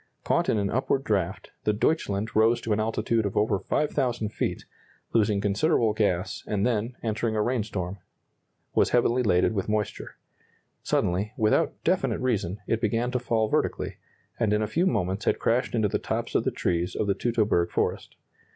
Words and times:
Caught 0.23 0.49
in 0.49 0.57
an 0.57 0.71
upward 0.71 1.03
draft, 1.03 1.51
the 1.63 1.73
"Deutschland" 1.73 2.35
rose 2.35 2.59
to 2.61 2.73
an 2.73 2.79
altitude 2.79 3.23
of 3.23 3.37
over 3.37 3.59
5,000 3.59 4.29
feet, 4.29 4.65
losing 5.13 5.39
considerable 5.39 5.93
gas, 5.93 6.43
and 6.47 6.65
then, 6.65 6.95
entering 7.03 7.35
a 7.35 7.41
rainstorm, 7.43 7.99
was 8.73 8.89
heavily 8.89 9.21
laden 9.21 9.53
with 9.53 9.69
moisture. 9.69 10.15
Suddenly, 10.81 11.33
without 11.37 11.75
definite 11.83 12.19
reason, 12.19 12.57
it 12.65 12.81
began 12.81 13.11
to 13.11 13.19
fall 13.19 13.47
vertically, 13.47 13.97
and 14.39 14.53
in 14.53 14.63
a 14.63 14.65
few 14.65 14.87
moments 14.87 15.25
had 15.25 15.37
crashed 15.37 15.75
into 15.75 15.87
the 15.87 15.99
tops 15.99 16.33
of 16.33 16.45
the 16.45 16.49
trees 16.51 16.95
of 16.95 17.05
the 17.05 17.13
Teutoberg 17.13 17.69
forest. 17.69 18.15